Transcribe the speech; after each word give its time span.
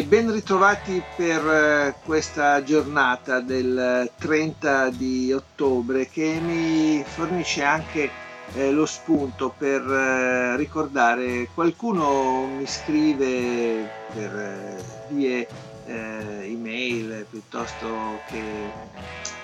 E 0.00 0.04
ben 0.04 0.32
ritrovati 0.32 1.02
per 1.14 1.46
eh, 1.46 1.94
questa 2.02 2.62
giornata 2.62 3.40
del 3.40 4.10
30 4.16 4.88
di 4.88 5.30
ottobre 5.30 6.08
che 6.08 6.38
mi 6.40 7.04
fornisce 7.04 7.62
anche 7.62 8.10
eh, 8.54 8.70
lo 8.70 8.86
spunto 8.86 9.54
per 9.58 9.82
eh, 9.82 10.56
ricordare 10.56 11.48
qualcuno 11.52 12.46
mi 12.46 12.66
scrive 12.66 13.86
per 14.10 14.34
eh, 14.34 14.82
vie 15.08 15.46
eh, 15.84 16.50
email 16.50 17.26
piuttosto 17.28 18.22
che 18.24 18.72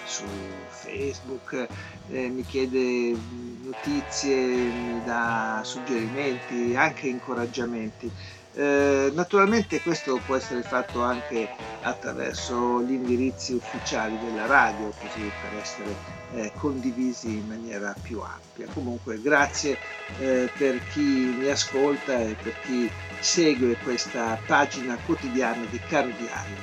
su 0.07 0.25
Facebook 0.69 1.69
eh, 2.09 2.29
mi 2.29 2.47
chiede 2.47 3.15
notizie, 3.63 4.35
mi 4.71 5.03
dà 5.05 5.61
suggerimenti, 5.63 6.75
anche 6.75 7.09
incoraggiamenti 7.09 8.11
eh, 8.57 9.11
naturalmente 9.13 9.83
questo 9.83 10.19
può 10.25 10.35
essere 10.35 10.63
fatto 10.63 11.03
anche 11.03 11.47
attraverso 11.83 12.81
gli 12.81 12.93
indirizzi 12.93 13.53
ufficiali 13.53 14.19
della 14.25 14.47
radio, 14.47 14.91
così 14.99 15.31
per 15.43 15.61
essere 15.61 15.95
eh, 16.35 16.51
condivisi 16.59 17.29
in 17.29 17.47
maniera 17.49 17.95
più 18.01 18.21
ampia. 18.21 18.67
Comunque 18.73 19.21
grazie 19.21 19.77
eh, 20.21 20.49
per 20.57 20.81
chi 20.91 21.01
mi 21.39 21.49
ascolta 21.49 22.19
e 22.19 22.35
per 22.43 22.55
chi 22.65 22.91
segue 23.21 23.77
questa 23.83 24.39
pagina 24.47 24.97
quotidiana 25.05 25.63
di 25.69 25.81
Caro 25.87 26.09
Diario, 26.17 26.57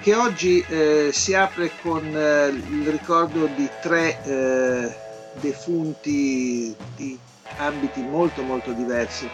che 0.00 0.14
oggi 0.14 0.64
eh, 0.66 1.10
si 1.12 1.34
apre 1.34 1.70
con 1.82 2.04
eh, 2.06 2.46
il 2.46 2.88
ricordo 2.88 3.46
di 3.48 3.68
tre 3.82 4.96
defunti 5.40 6.74
di 6.96 7.18
ambiti 7.58 8.00
molto 8.00 8.42
molto 8.42 8.72
diversi 8.72 9.28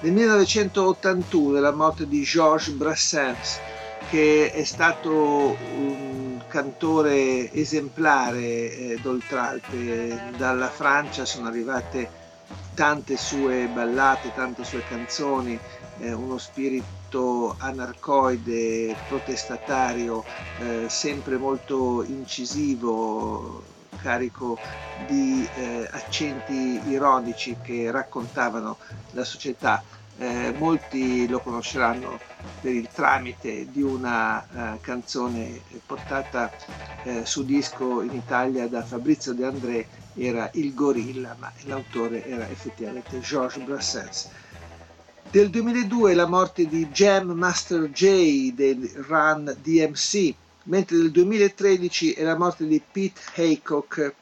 nel 0.00 0.12
1981 0.12 1.58
la 1.58 1.72
morte 1.72 2.06
di 2.06 2.22
Georges 2.22 2.74
Brassens, 2.74 3.58
che 4.10 4.52
è 4.52 4.64
stato 4.64 5.56
un 5.58 6.42
cantore 6.46 7.50
esemplare 7.52 8.40
eh, 8.40 8.98
d'Oltralpe. 9.00 10.34
Dalla 10.36 10.68
Francia 10.68 11.24
sono 11.24 11.48
arrivate 11.48 12.08
tante 12.74 13.16
sue 13.16 13.68
ballate, 13.68 14.32
tante 14.34 14.64
sue 14.64 14.82
canzoni, 14.82 15.58
eh, 15.98 16.12
uno 16.12 16.36
spirito 16.36 17.56
anarcoide, 17.58 18.94
protestatario, 19.06 20.24
eh, 20.58 20.86
sempre 20.88 21.38
molto 21.38 22.04
incisivo, 22.04 23.62
carico 23.96 24.58
di 25.06 25.46
eh, 25.56 25.88
accenti 25.90 26.80
ironici 26.88 27.56
che 27.62 27.90
raccontavano 27.90 28.78
la 29.10 29.24
società. 29.24 29.82
Eh, 30.18 30.54
molti 30.56 31.28
lo 31.28 31.40
conosceranno 31.40 32.18
per 32.60 32.72
il 32.72 32.88
tramite 32.88 33.70
di 33.70 33.82
una 33.82 34.38
uh, 34.38 34.80
canzone 34.80 35.60
portata 35.84 36.50
eh, 37.04 37.24
su 37.24 37.44
disco 37.44 38.02
in 38.02 38.14
Italia 38.14 38.66
da 38.66 38.82
Fabrizio 38.82 39.34
De 39.34 39.44
André, 39.44 39.86
era 40.14 40.48
Il 40.54 40.74
Gorilla, 40.74 41.36
ma 41.38 41.52
l'autore 41.64 42.26
era 42.26 42.48
effettivamente 42.48 43.20
Georges 43.20 43.62
Brassens. 43.62 44.28
Del 45.30 45.50
2002 45.50 46.14
la 46.14 46.26
morte 46.26 46.66
di 46.66 46.86
Jam 46.88 47.30
Master 47.32 47.90
J 47.90 48.52
del 48.54 48.88
Run 49.06 49.54
DMC, 49.60 50.34
mentre 50.66 50.96
nel 50.96 51.10
2013 51.10 52.12
è 52.12 52.22
la 52.22 52.36
morte 52.36 52.66
di 52.66 52.80
Pete 52.80 53.20
Haycock 53.34 54.14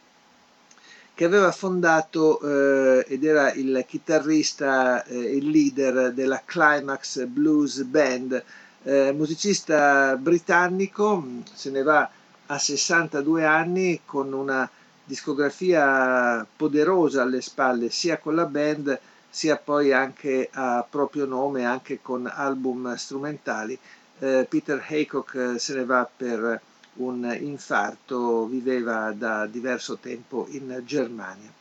che 1.14 1.24
aveva 1.24 1.52
fondato 1.52 2.40
eh, 2.40 3.04
ed 3.08 3.24
era 3.24 3.52
il 3.52 3.84
chitarrista 3.86 5.04
e 5.04 5.16
eh, 5.16 5.36
il 5.36 5.48
leader 5.48 6.12
della 6.12 6.42
Climax 6.44 7.24
Blues 7.26 7.82
Band, 7.82 8.42
eh, 8.82 9.12
musicista 9.12 10.16
britannico, 10.16 11.24
se 11.52 11.70
ne 11.70 11.82
va 11.82 12.10
a 12.46 12.58
62 12.58 13.44
anni 13.44 14.00
con 14.04 14.32
una 14.32 14.68
discografia 15.04 16.44
poderosa 16.56 17.22
alle 17.22 17.40
spalle 17.40 17.90
sia 17.90 18.18
con 18.18 18.34
la 18.34 18.46
band 18.46 18.98
sia 19.30 19.56
poi 19.56 19.92
anche 19.92 20.48
a 20.52 20.84
proprio 20.88 21.26
nome, 21.26 21.64
anche 21.64 22.00
con 22.02 22.26
album 22.26 22.94
strumentali 22.96 23.78
eh, 24.18 24.46
Peter 24.48 24.82
Haycock 24.88 25.34
eh, 25.34 25.58
se 25.58 25.74
ne 25.74 25.84
va 25.84 26.08
per 26.16 26.60
un 26.94 27.36
infarto, 27.40 28.46
viveva 28.46 29.12
da 29.12 29.46
diverso 29.46 29.98
tempo 29.98 30.46
in 30.50 30.82
Germania. 30.84 31.52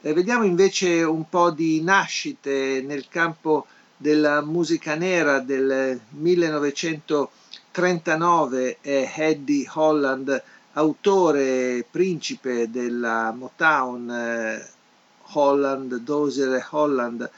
Eh, 0.00 0.12
vediamo 0.12 0.44
invece 0.44 1.02
un 1.02 1.28
po' 1.28 1.50
di 1.50 1.82
nascite 1.82 2.80
nel 2.82 3.08
campo 3.08 3.66
della 3.96 4.40
musica 4.42 4.94
nera 4.94 5.40
del 5.40 5.98
1939 6.10 8.78
è 8.80 9.12
Eddie 9.16 9.68
Holland, 9.72 10.40
autore 10.74 11.84
principe 11.90 12.70
della 12.70 13.32
Motown, 13.32 14.10
eh, 14.10 14.64
Holland, 15.32 15.96
Dozier 15.96 16.64
Holland, 16.70 17.28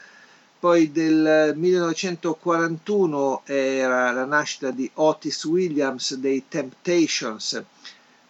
poi 0.59 0.91
del 0.91 1.53
1941 1.55 3.43
era 3.45 4.11
la 4.11 4.25
nascita 4.25 4.71
di 4.71 4.89
Otis 4.95 5.45
Williams 5.45 6.15
dei 6.15 6.43
Temptations, 6.49 7.63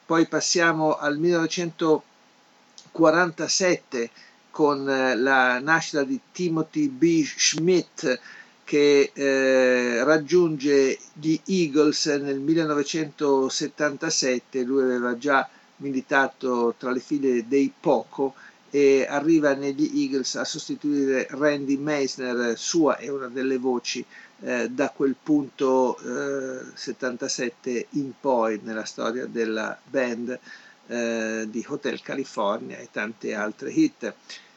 poi 0.06 0.28
passiamo 0.28 0.98
al 0.98 1.18
1947 1.18 4.12
con 4.52 4.88
eh, 4.90 5.16
la 5.16 5.60
nascita 5.60 6.04
di 6.04 6.20
Timothy 6.32 6.88
B. 6.90 7.26
Schmidt 7.26 8.20
che 8.64 9.12
eh, 9.12 10.04
raggiunge 10.04 11.00
gli 11.14 11.40
Eagles 11.46 12.06
nel 12.06 12.40
1977, 12.40 14.62
lui 14.62 14.84
aveva 14.84 15.18
già 15.18 15.50
militato 15.78 16.76
tra 16.78 16.92
le 16.92 17.00
file 17.00 17.48
dei 17.48 17.74
Poco 17.80 18.36
e 18.70 19.06
arriva 19.10 19.54
negli 19.54 20.02
Eagles 20.02 20.36
a 20.36 20.44
sostituire 20.44 21.28
Randy 21.30 21.78
Meisner, 21.78 22.58
sua 22.58 22.98
è 22.98 23.10
una 23.10 23.28
delle 23.28 23.58
voci 23.58 24.06
eh, 24.42 24.70
da 24.70 24.90
quel 24.90 25.16
punto 25.22 25.98
eh, 25.98 26.66
77 26.74 27.88
in 27.92 28.12
poi 28.20 28.60
nella 28.64 28.86
storia 28.86 29.26
della 29.26 29.78
band 29.84 30.40
eh, 30.88 31.48
di 31.50 31.66
Hotel 31.68 32.02
California 32.02 32.78
e 32.78 32.90
tante 32.92 33.34
altre 33.34 33.72
hit. 33.72 34.14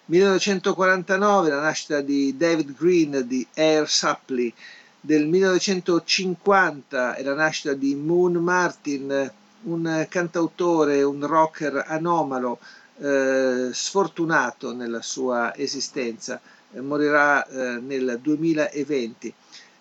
1949 0.07 1.49
la 1.49 1.61
nascita 1.61 2.01
di 2.01 2.37
David 2.37 2.75
Green 2.77 3.27
di 3.27 3.47
Air 3.55 3.89
Supply, 3.89 4.53
del 5.01 5.27
1950 5.27 7.15
è 7.15 7.23
la 7.23 7.35
nascita 7.35 7.73
di 7.73 7.95
Moon 7.95 8.35
Martin, 8.35 9.31
un 9.63 10.07
cantautore, 10.09 11.03
un 11.03 11.27
rocker 11.27 11.85
anomalo, 11.87 12.59
eh, 12.99 13.71
sfortunato 13.73 14.73
nella 14.75 15.03
sua 15.03 15.55
esistenza, 15.57 16.41
eh, 16.73 16.81
morirà 16.81 17.45
eh, 17.47 17.81
nel 17.81 18.19
2020, 18.21 19.33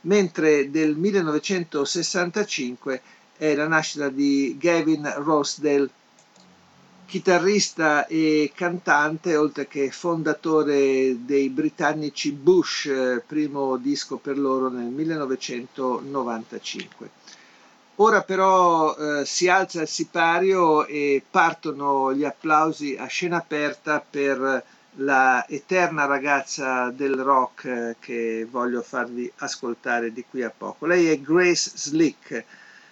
mentre 0.02 0.70
del 0.72 0.96
1965 0.96 3.02
è 3.38 3.56
la 3.56 3.68
nascita 3.68 4.10
di 4.10 4.56
Gavin 4.60 5.12
Rossdale, 5.18 5.90
chitarrista 7.06 8.06
e 8.08 8.52
cantante, 8.56 9.36
oltre 9.36 9.68
che 9.68 9.92
fondatore 9.92 11.18
dei 11.26 11.50
britannici 11.50 12.32
Bush, 12.32 13.22
primo 13.28 13.76
disco 13.78 14.16
per 14.18 14.38
loro 14.38 14.70
nel 14.70 14.86
1995. 14.86 17.10
Ora 18.04 18.24
però 18.24 18.96
eh, 18.96 19.26
si 19.26 19.48
alza 19.48 19.82
il 19.84 19.88
sipario 19.88 20.88
e 20.88 21.22
partono 21.30 22.12
gli 22.12 22.24
applausi 22.24 22.96
a 22.98 23.06
scena 23.06 23.38
aperta 23.38 24.00
per 24.02 24.64
la 24.96 25.46
eterna 25.48 26.06
ragazza 26.06 26.90
del 26.90 27.14
rock 27.14 27.66
eh, 27.66 27.96
che 28.00 28.48
voglio 28.50 28.82
farvi 28.82 29.32
ascoltare 29.38 30.12
di 30.12 30.26
qui 30.28 30.42
a 30.42 30.50
poco. 30.50 30.88
Lei 30.88 31.10
è 31.10 31.20
Grace 31.20 31.74
Slick, 31.76 32.44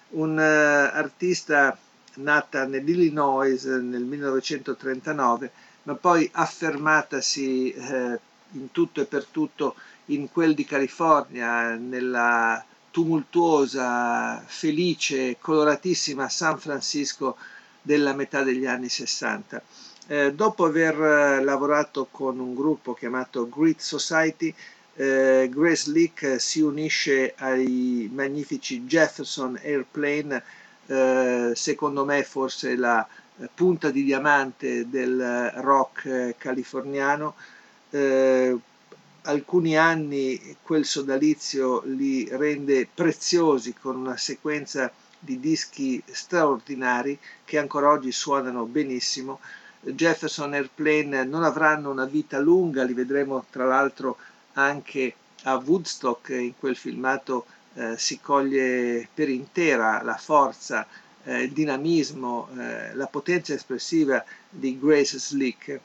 un 0.09 0.37
uh, 0.37 0.95
artista 0.95 1.75
nata 2.17 2.65
nell'Illinois 2.65 3.65
nel 3.65 4.03
1939, 4.03 5.51
ma 5.83 5.95
poi 5.95 6.29
affermatasi 6.31 7.71
eh, 7.71 8.19
in 8.51 8.71
tutto 8.71 9.01
e 9.01 9.05
per 9.05 9.25
tutto 9.25 9.73
in 10.07 10.31
quel 10.31 10.53
di 10.53 10.65
California, 10.65 11.73
nella 11.73 12.63
tumultuosa, 12.99 14.43
felice, 14.45 15.37
coloratissima 15.39 16.27
San 16.27 16.59
Francisco 16.59 17.37
della 17.81 18.13
metà 18.13 18.43
degli 18.43 18.65
anni 18.65 18.89
60. 18.89 19.61
Eh, 20.07 20.33
dopo 20.33 20.65
aver 20.65 21.01
eh, 21.01 21.41
lavorato 21.41 22.09
con 22.11 22.39
un 22.39 22.53
gruppo 22.53 22.93
chiamato 22.93 23.47
Grit 23.47 23.79
Society, 23.79 24.53
eh, 24.95 25.47
Grace 25.49 25.89
Leak 25.91 26.41
si 26.41 26.59
unisce 26.59 27.35
ai 27.37 28.09
magnifici 28.13 28.81
Jefferson 28.81 29.57
Airplane, 29.63 30.43
eh, 30.87 31.51
secondo 31.55 32.03
me 32.03 32.23
forse 32.23 32.75
la 32.75 33.07
punta 33.53 33.91
di 33.91 34.03
diamante 34.03 34.89
del 34.89 35.53
rock 35.55 36.35
californiano. 36.37 37.35
Eh, 37.91 38.57
alcuni 39.29 39.77
anni 39.77 40.57
quel 40.63 40.85
sodalizio 40.85 41.83
li 41.85 42.27
rende 42.31 42.87
preziosi 42.91 43.73
con 43.73 43.95
una 43.95 44.17
sequenza 44.17 44.91
di 45.19 45.39
dischi 45.39 46.01
straordinari 46.05 47.17
che 47.45 47.59
ancora 47.59 47.89
oggi 47.89 48.11
suonano 48.11 48.65
benissimo. 48.65 49.39
Jefferson 49.81 50.53
Airplane 50.53 51.23
non 51.25 51.43
avranno 51.43 51.91
una 51.91 52.05
vita 52.05 52.39
lunga, 52.39 52.83
li 52.83 52.93
vedremo 52.93 53.45
tra 53.49 53.65
l'altro 53.65 54.17
anche 54.53 55.13
a 55.43 55.55
Woodstock, 55.55 56.29
in 56.29 56.53
quel 56.57 56.75
filmato 56.75 57.45
eh, 57.75 57.97
si 57.97 58.19
coglie 58.19 59.07
per 59.13 59.29
intera 59.29 60.01
la 60.01 60.17
forza, 60.17 60.87
eh, 61.23 61.43
il 61.43 61.51
dinamismo, 61.51 62.49
eh, 62.57 62.95
la 62.95 63.05
potenza 63.05 63.53
espressiva 63.53 64.23
di 64.49 64.77
Grace 64.79 65.19
Slick. 65.19 65.79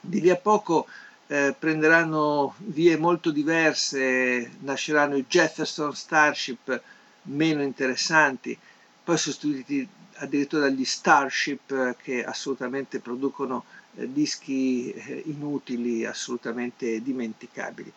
Di 0.00 0.20
lì 0.20 0.30
a 0.30 0.36
poco 0.36 0.86
eh, 1.28 1.54
prenderanno 1.58 2.54
vie 2.58 2.96
molto 2.96 3.30
diverse, 3.30 4.50
nasceranno 4.60 5.16
i 5.16 5.24
Jefferson 5.28 5.94
Starship 5.94 6.80
meno 7.22 7.62
interessanti, 7.62 8.56
poi 9.02 9.18
sostituiti 9.18 9.86
addirittura 10.18 10.68
dagli 10.68 10.84
Starship 10.84 11.70
eh, 11.70 11.96
che 12.00 12.24
assolutamente 12.24 13.00
producono 13.00 13.64
eh, 13.96 14.10
dischi 14.12 14.90
eh, 14.92 15.22
inutili, 15.26 16.04
assolutamente 16.04 17.02
dimenticabili. 17.02 17.92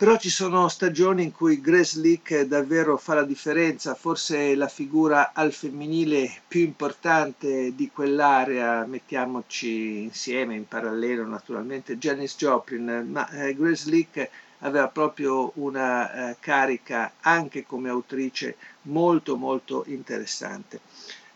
Però 0.00 0.16
ci 0.16 0.30
sono 0.30 0.66
stagioni 0.68 1.24
in 1.24 1.30
cui 1.30 1.60
Grace 1.60 2.00
Leak 2.00 2.44
davvero 2.44 2.96
fa 2.96 3.12
la 3.12 3.22
differenza, 3.22 3.94
forse 3.94 4.54
la 4.54 4.66
figura 4.66 5.32
al 5.34 5.52
femminile 5.52 6.40
più 6.48 6.62
importante 6.62 7.74
di 7.74 7.90
quell'area, 7.92 8.86
mettiamoci 8.86 10.04
insieme, 10.04 10.54
in 10.54 10.66
parallelo 10.66 11.26
naturalmente, 11.26 11.98
Janis 11.98 12.34
Joplin, 12.38 13.08
ma 13.10 13.28
eh, 13.28 13.54
Grace 13.54 13.90
Leak 13.90 14.30
aveva 14.60 14.88
proprio 14.88 15.52
una 15.56 16.30
eh, 16.30 16.36
carica 16.40 17.12
anche 17.20 17.66
come 17.66 17.90
autrice 17.90 18.56
molto 18.84 19.36
molto 19.36 19.84
interessante. 19.88 20.80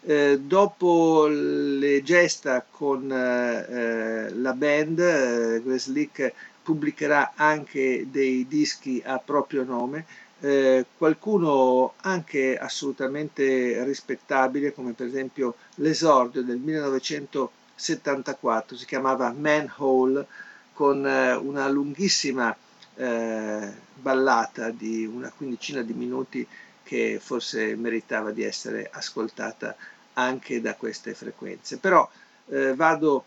Eh, 0.06 0.40
dopo 0.40 1.26
le 1.26 2.02
gesta 2.02 2.64
con 2.70 3.12
eh, 3.12 4.30
la 4.32 4.52
band, 4.54 4.98
eh, 4.98 5.62
Grace 5.62 5.90
Leak 5.90 6.32
pubblicherà 6.64 7.34
anche 7.36 8.06
dei 8.10 8.48
dischi 8.48 9.00
a 9.04 9.18
proprio 9.18 9.62
nome, 9.64 10.06
eh, 10.40 10.86
qualcuno 10.96 11.92
anche 11.98 12.58
assolutamente 12.58 13.84
rispettabile, 13.84 14.72
come 14.72 14.92
per 14.92 15.06
esempio 15.06 15.56
l'esordio 15.76 16.42
del 16.42 16.58
1974, 16.58 18.76
si 18.76 18.86
chiamava 18.86 19.32
Manhole, 19.32 20.26
con 20.72 21.06
eh, 21.06 21.34
una 21.34 21.68
lunghissima 21.68 22.56
eh, 22.96 23.72
ballata 23.94 24.70
di 24.70 25.04
una 25.06 25.32
quindicina 25.36 25.82
di 25.82 25.92
minuti 25.92 26.46
che 26.82 27.18
forse 27.20 27.76
meritava 27.76 28.30
di 28.30 28.42
essere 28.42 28.88
ascoltata 28.90 29.76
anche 30.14 30.60
da 30.60 30.74
queste 30.74 31.14
frequenze. 31.14 31.78
Però 31.78 32.08
eh, 32.48 32.74
vado 32.74 33.24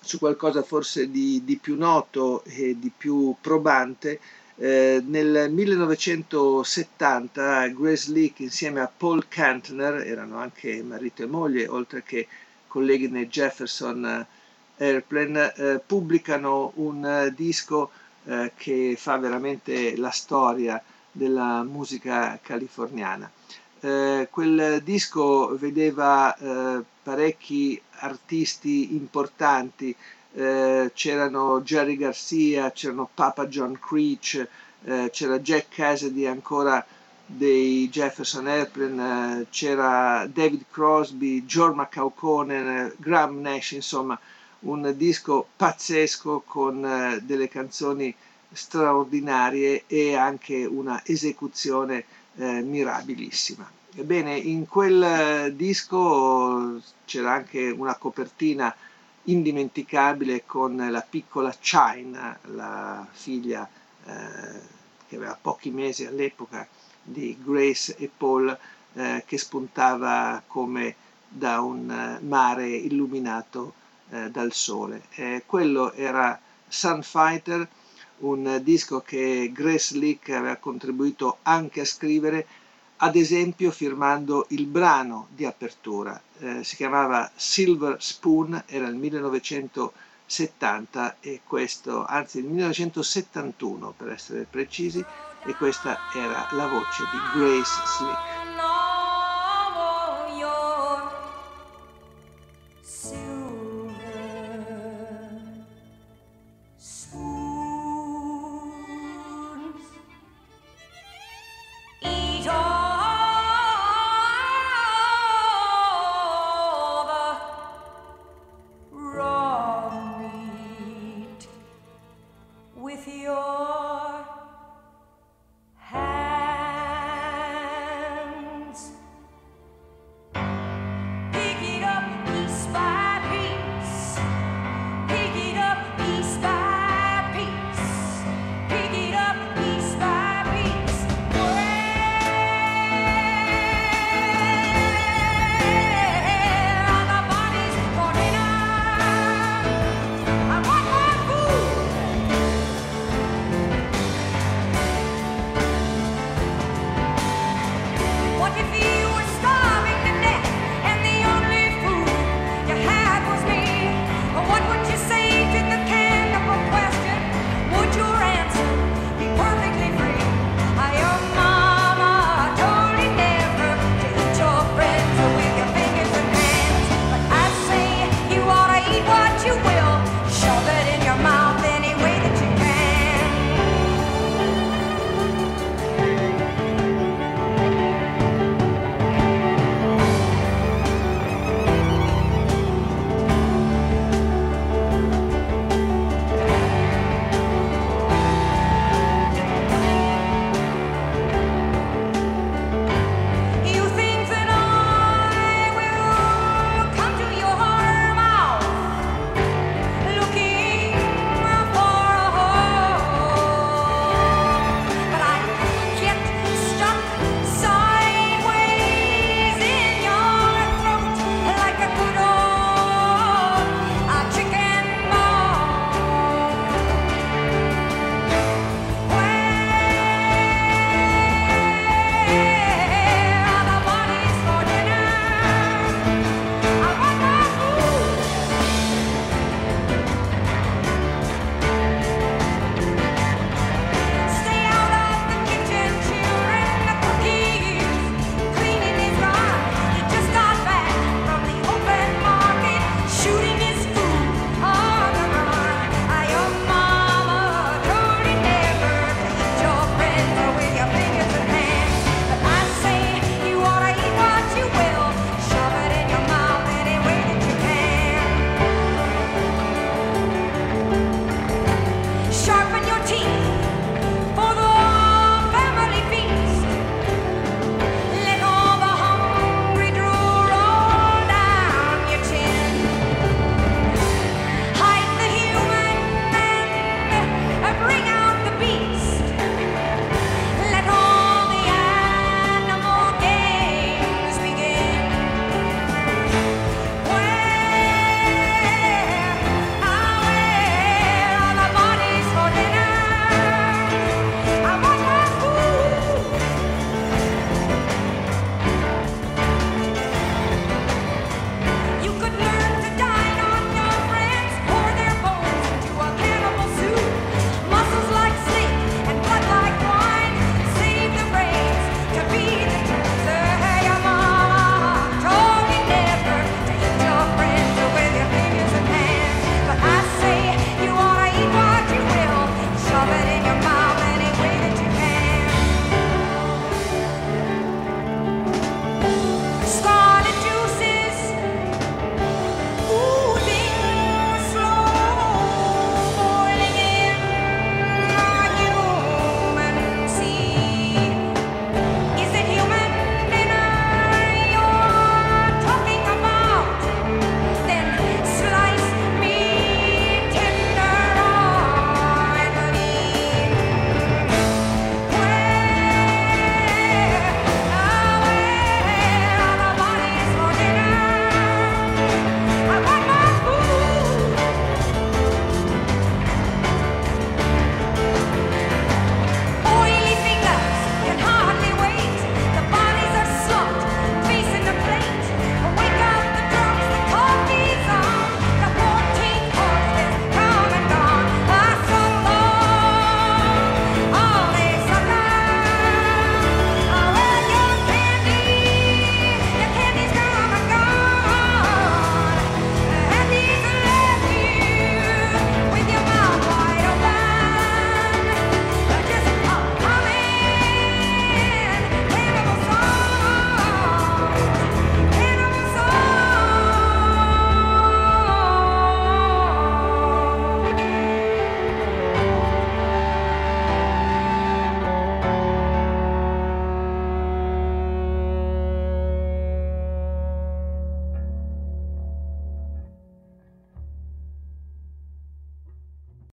su 0.00 0.18
qualcosa 0.18 0.62
forse 0.62 1.10
di, 1.10 1.42
di 1.44 1.56
più 1.56 1.76
noto 1.76 2.42
e 2.44 2.78
di 2.78 2.90
più 2.96 3.34
probante, 3.40 4.20
eh, 4.56 5.02
nel 5.06 5.50
1970 5.50 7.68
Grace 7.68 8.10
Leak 8.10 8.40
insieme 8.40 8.80
a 8.80 8.90
Paul 8.94 9.28
Kantner, 9.28 10.06
erano 10.06 10.38
anche 10.38 10.82
marito 10.82 11.22
e 11.22 11.26
moglie, 11.26 11.66
oltre 11.68 12.02
che 12.02 12.26
colleghi 12.66 13.08
nei 13.08 13.28
Jefferson 13.28 14.26
Airplane, 14.78 15.54
eh, 15.54 15.80
pubblicano 15.84 16.72
un 16.76 17.04
eh, 17.04 17.32
disco 17.34 17.90
eh, 18.24 18.52
che 18.56 18.94
fa 18.98 19.16
veramente 19.16 19.96
la 19.96 20.10
storia 20.10 20.82
della 21.10 21.62
musica 21.62 22.38
californiana. 22.42 23.30
Eh, 23.80 24.28
quel 24.30 24.82
disco 24.82 25.56
vedeva 25.56 26.34
eh, 26.36 26.82
parecchi 27.02 27.80
artisti 28.00 28.94
importanti, 28.94 29.94
eh, 30.34 30.90
c'erano 30.94 31.60
Jerry 31.62 31.96
Garcia, 31.96 32.72
c'erano 32.72 33.08
Papa 33.12 33.46
John 33.46 33.78
Creech, 33.78 34.46
eh, 34.84 35.10
c'era 35.12 35.38
Jack 35.38 35.66
Cassidy 35.68 36.26
ancora 36.26 36.84
dei 37.24 37.88
Jefferson 37.88 38.46
Airplane, 38.48 39.42
eh, 39.42 39.46
c'era 39.50 40.28
David 40.32 40.64
Crosby, 40.70 41.44
George 41.44 41.76
McCauconen, 41.76 42.94
Graham 42.96 43.40
Nash, 43.40 43.72
insomma 43.72 44.18
un 44.60 44.92
disco 44.96 45.46
pazzesco 45.54 46.42
con 46.44 47.20
delle 47.22 47.48
canzoni 47.48 48.12
straordinarie 48.50 49.84
e 49.86 50.16
anche 50.16 50.64
una 50.64 51.00
esecuzione 51.04 52.04
eh, 52.38 52.62
mirabilissima. 52.62 53.70
Ebbene, 53.94 54.36
in 54.36 54.66
quel 54.68 55.02
eh, 55.02 55.56
disco 55.56 56.80
c'era 57.04 57.32
anche 57.32 57.68
una 57.70 57.96
copertina 57.96 58.74
indimenticabile 59.24 60.44
con 60.46 60.76
la 60.76 61.00
piccola 61.08 61.54
China, 61.58 62.38
la 62.54 63.06
figlia 63.10 63.68
eh, 64.04 64.76
che 65.08 65.16
aveva 65.16 65.36
pochi 65.40 65.70
mesi 65.70 66.06
all'epoca 66.06 66.66
di 67.02 67.36
Grace 67.42 67.96
e 67.96 68.10
Paul, 68.14 68.56
eh, 68.94 69.24
che 69.26 69.36
spuntava 69.36 70.42
come 70.46 70.94
da 71.28 71.60
un 71.60 71.90
eh, 71.90 72.24
mare 72.24 72.68
illuminato 72.68 73.74
eh, 74.10 74.30
dal 74.30 74.52
sole. 74.52 75.02
quello 75.44 75.92
era 75.92 76.38
Sunfighter, 76.68 77.66
un 78.20 78.60
disco 78.62 79.00
che 79.00 79.50
Grace 79.52 79.96
Leak 79.96 80.30
aveva 80.30 80.56
contribuito 80.56 81.38
anche 81.42 81.82
a 81.82 81.84
scrivere, 81.84 82.46
ad 82.96 83.14
esempio 83.16 83.70
firmando 83.70 84.46
il 84.50 84.66
brano 84.66 85.28
di 85.30 85.44
apertura. 85.44 86.20
Eh, 86.38 86.64
si 86.64 86.76
chiamava 86.76 87.30
Silver 87.34 88.02
Spoon, 88.02 88.64
era 88.66 88.88
il 88.88 88.96
1970 88.96 91.16
e 91.20 91.40
questo, 91.44 92.04
anzi 92.04 92.38
il 92.38 92.46
1971 92.46 93.94
per 93.96 94.10
essere 94.10 94.46
precisi, 94.48 95.04
e 95.44 95.54
questa 95.54 95.98
era 96.12 96.48
la 96.52 96.66
voce 96.66 97.04
di 97.12 97.18
Grace 97.38 97.82
Slick. 97.86 98.27